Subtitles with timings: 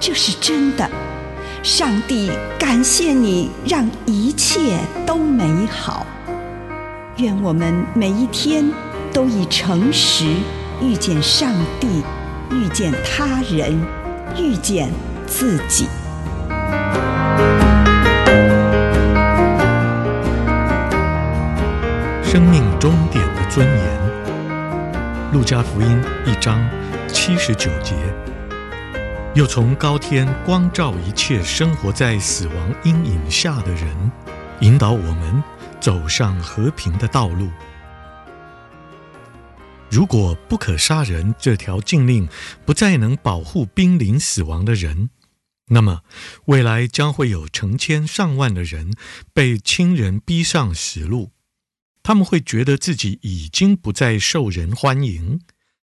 [0.00, 0.88] 这是真的，
[1.62, 6.06] 上帝感谢你，让一切都美好。
[7.16, 8.64] 愿我们每一天
[9.12, 10.24] 都以诚实
[10.80, 11.88] 遇见上帝，
[12.52, 13.76] 遇见他人，
[14.36, 14.88] 遇见
[15.26, 15.88] 自己。
[22.22, 26.64] 生命终点的尊严，路加福音一章
[27.08, 27.94] 七十九节。
[29.34, 34.12] 又从高天光照一切生活在死亡阴影下的人，
[34.60, 35.42] 引导我们
[35.80, 37.48] 走上和平的道路。
[39.90, 42.28] 如果不可杀人这条禁令
[42.64, 45.10] 不再能保护濒临死亡的人，
[45.68, 46.00] 那么
[46.46, 48.92] 未来将会有成千上万的人
[49.32, 51.30] 被亲人逼上死路，
[52.02, 55.40] 他们会觉得自己已经不再受人欢迎。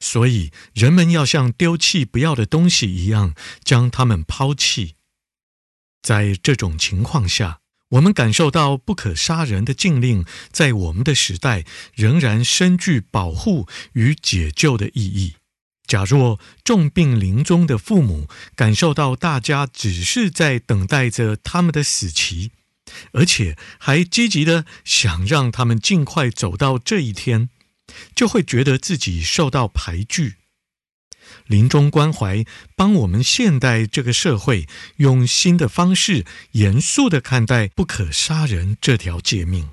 [0.00, 4.94] 所以，人们要像丢弃不要的东西一样，将它们抛弃。
[6.02, 15.36] 在这种情况下，我们感受到不可杀人的禁令，在我们的时代仍然深具保护与解救的意义。
[15.86, 22.50] 假若重病临终的父母感受到大家只是在等待着他们的死期，
[23.12, 27.50] 而且还积极的想让他们尽快走到这一天，
[28.14, 30.36] 就会觉得自己受到排拒。
[31.46, 32.44] 临终关怀
[32.76, 34.66] 帮我们现代这个社会
[34.96, 39.70] 用新的方式严肃地看待不可杀人这条诫命。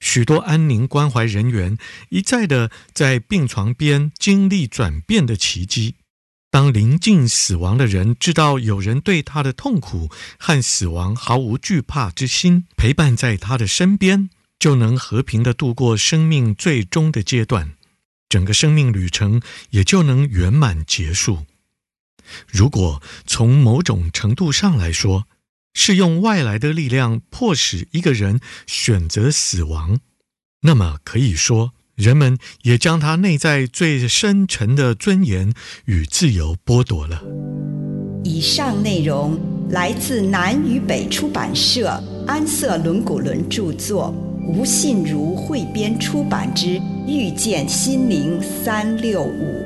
[0.00, 1.78] 许多安宁关怀人员
[2.10, 5.94] 一再地在病床边经历转变的奇迹。
[6.50, 14.28] 当临近死亡的人知道有人对他的痛苦和死亡毫无惧怕之心，陪伴在他的身边。
[14.62, 17.72] 就能和平地度过生命最终的阶段，
[18.28, 21.46] 整个生命旅程也就能圆满结束。
[22.46, 25.26] 如果从某种程度上来说，
[25.74, 29.98] 是用外来的力量迫使一个人选择死亡，
[30.60, 35.52] 那么可以说，人们也将他内在最深沉的尊严
[35.86, 37.20] 与自由剥夺了。
[38.22, 39.40] 以上内容
[39.70, 44.14] 来自南与北出版社安瑟伦古伦著作。
[44.44, 46.66] 吴信如汇编出版之
[47.06, 49.62] 《遇见心灵三六五》。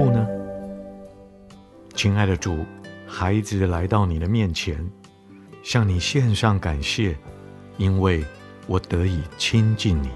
[0.00, 0.26] 处呢？
[1.94, 2.64] 亲爱的主，
[3.06, 4.90] 孩子来到你的面前，
[5.62, 7.14] 向你献上感谢，
[7.76, 8.24] 因为
[8.66, 10.08] 我得以亲近你。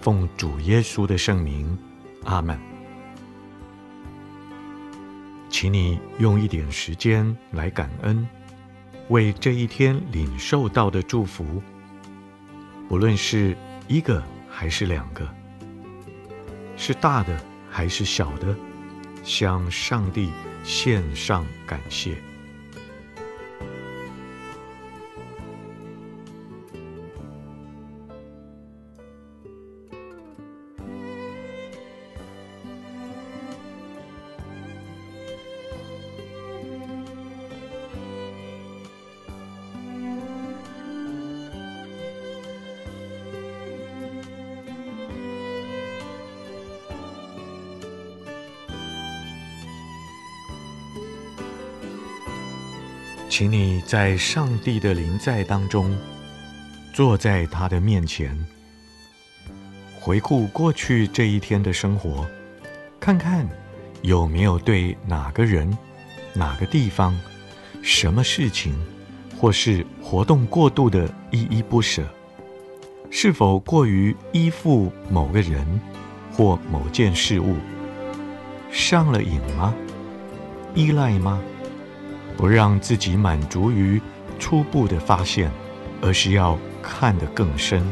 [0.00, 1.78] 奉主耶稣的圣名，
[2.24, 2.58] 阿门。
[5.48, 8.26] 请你用一点时间来感恩，
[9.10, 11.62] 为这一天领受到的祝福，
[12.88, 13.56] 不论是
[13.86, 14.20] 一个
[14.50, 15.24] 还是两个，
[16.76, 17.38] 是大的
[17.70, 18.54] 还是小的，
[19.24, 20.30] 向上帝
[20.62, 22.33] 献上感谢。
[53.36, 55.92] 请你在上帝的临在当中，
[56.92, 58.32] 坐在他的面前，
[59.98, 62.24] 回顾过去这一天的生活，
[63.00, 63.44] 看看
[64.02, 65.76] 有没有对哪个人、
[66.32, 67.12] 哪个地方、
[67.82, 68.72] 什么事情，
[69.36, 72.04] 或是活动过度的依依不舍，
[73.10, 75.66] 是否过于依附某个人
[76.32, 77.56] 或某件事物，
[78.70, 79.74] 上了瘾吗？
[80.76, 81.42] 依赖吗？
[82.36, 84.00] 不让自己满足于
[84.38, 85.50] 初步的发现，
[86.02, 87.84] 而是要看得更深，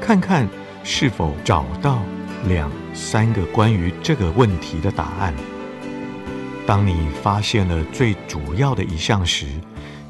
[0.00, 0.48] 看看
[0.84, 2.02] 是否找到
[2.48, 5.34] 两三个关于这个问题的答案。
[6.66, 9.46] 当你发现了最主要的一项时，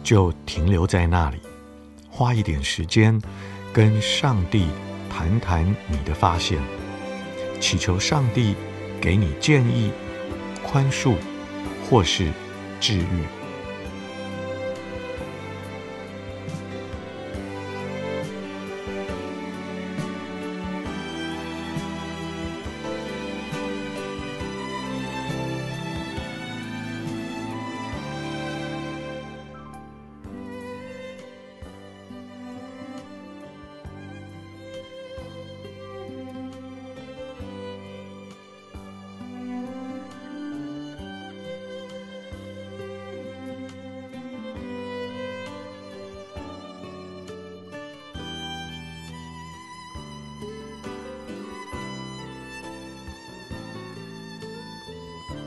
[0.02, 1.38] 就停留在那里，
[2.11, 3.21] 花一点时间
[3.73, 4.66] 跟上帝
[5.09, 6.59] 谈谈你的发现，
[7.61, 8.54] 祈求上帝
[9.00, 9.92] 给你建议、
[10.62, 11.14] 宽恕
[11.88, 12.31] 或是
[12.81, 13.41] 治愈。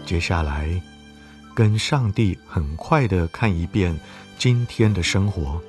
[0.06, 0.70] 接下来，
[1.56, 4.00] 跟上帝很快的看一遍
[4.38, 5.60] 今天的生活，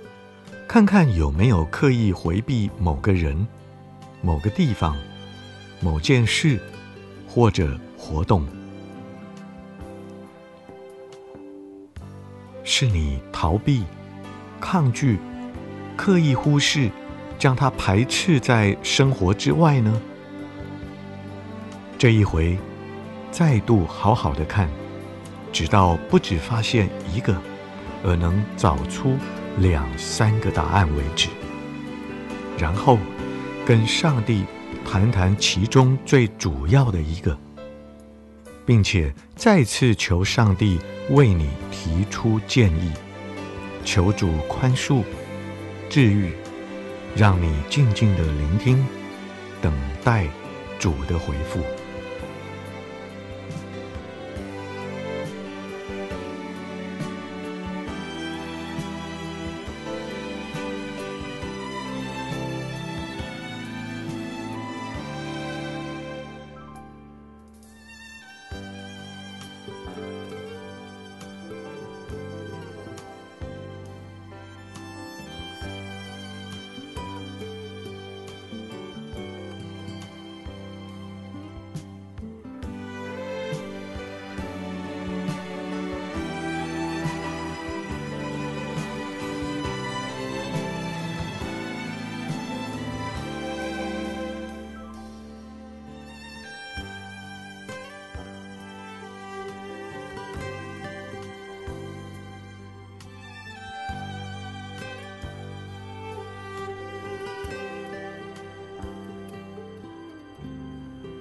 [0.68, 3.46] 看看有没有刻意回避某个人、
[4.20, 4.94] 某个地方、
[5.80, 6.60] 某件事
[7.26, 8.46] 或者活动，
[12.62, 13.84] 是你逃避、
[14.60, 15.18] 抗拒、
[15.96, 16.90] 刻意忽视，
[17.38, 20.02] 将它排斥在生活之外呢？
[21.96, 22.58] 这一回。
[23.30, 24.68] 再度好好的看，
[25.52, 27.36] 直到不只发现一个，
[28.02, 29.16] 而能找出
[29.58, 31.28] 两三个答案为止。
[32.58, 32.98] 然后
[33.66, 34.44] 跟上帝
[34.84, 37.36] 谈谈其中最主要的一个，
[38.64, 40.78] 并且再次求上帝
[41.10, 42.90] 为你提出建议，
[43.84, 45.02] 求主宽恕、
[45.90, 46.32] 治愈，
[47.14, 48.86] 让你静静的聆听，
[49.60, 50.26] 等待
[50.78, 51.60] 主的回复。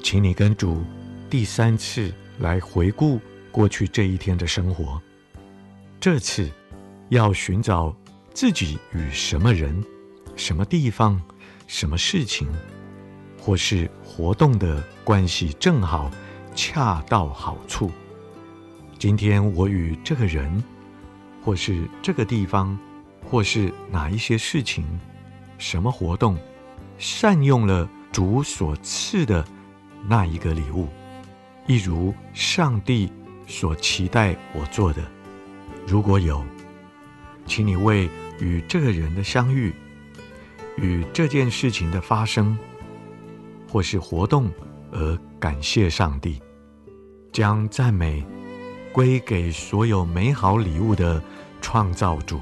[0.05, 0.83] 请你跟主
[1.31, 3.19] 第三次来回顾
[3.51, 5.01] 过去这一天的生活，
[5.99, 6.47] 这次
[7.09, 7.91] 要寻找
[8.31, 9.83] 自己与什么人、
[10.35, 11.19] 什么地方、
[11.65, 12.47] 什么事情，
[13.41, 16.11] 或是活动的关系正好
[16.53, 17.89] 恰到好处。
[18.99, 20.63] 今天我与这个人，
[21.43, 22.77] 或是这个地方，
[23.27, 24.85] 或是哪一些事情，
[25.57, 26.37] 什么活动，
[26.99, 29.43] 善用了主所赐的
[30.07, 30.87] 那一个礼物，
[31.67, 33.11] 一如上帝
[33.47, 35.01] 所期待我做的。
[35.87, 36.43] 如果有，
[37.45, 38.09] 请你为
[38.39, 39.73] 与这个人的相遇，
[40.77, 42.57] 与这件事情的发生，
[43.71, 44.49] 或是活动
[44.91, 46.41] 而感谢上帝，
[47.31, 48.23] 将赞美
[48.91, 51.21] 归给所有美好礼物的
[51.61, 52.39] 创造主。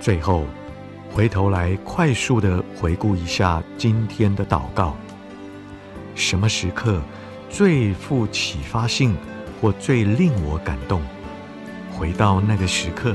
[0.00, 0.46] 最后，
[1.12, 4.96] 回头来快速地回顾一下今天的祷告。
[6.14, 7.02] 什么时刻
[7.50, 9.14] 最富启发性，
[9.60, 11.02] 或最令我感动？
[11.92, 13.14] 回到那个时刻，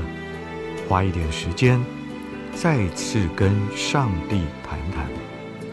[0.88, 1.84] 花一点时间，
[2.54, 5.08] 再次跟上帝谈谈，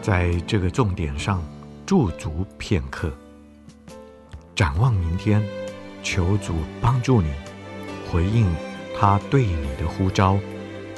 [0.02, 1.40] 在这个重点上
[1.86, 3.12] 驻足片刻。
[4.56, 5.40] 展望明天，
[6.02, 7.30] 求主帮助你
[8.10, 8.46] 回应
[8.98, 10.36] 他对你的呼召。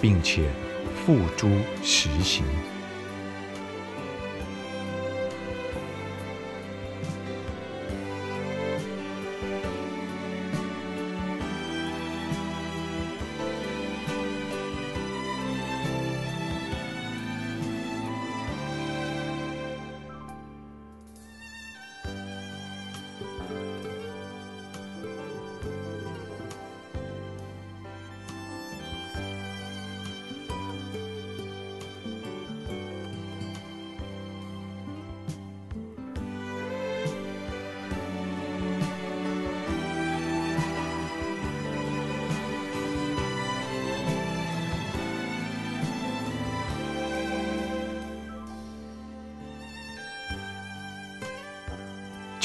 [0.00, 0.50] 并且
[1.04, 1.48] 付诸
[1.82, 2.44] 实行。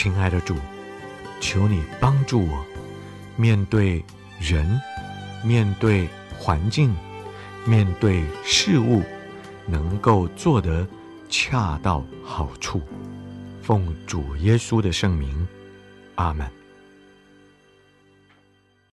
[0.02, 0.56] 亲爱的主，
[1.40, 2.66] 求你帮助我，
[3.36, 4.04] 面对
[4.40, 4.82] 人，
[5.44, 6.92] 面对环境，
[7.66, 9.04] 面对事物，
[9.68, 10.88] 能够做得
[11.30, 12.82] 恰到好处。
[13.62, 15.48] 奉主耶稣的圣名，
[16.16, 16.61] 阿门。